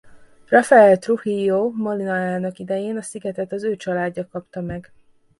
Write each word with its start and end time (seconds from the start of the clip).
Rafael 0.47 0.97
Trujillo 0.99 1.69
Molina 1.71 2.15
elnök 2.17 2.59
idején 2.59 2.97
a 2.97 3.01
szigetet 3.01 3.51
az 3.51 3.63
ő 3.63 3.75
családja 3.75 4.27
kapta 4.27 4.61
meg. 4.61 4.91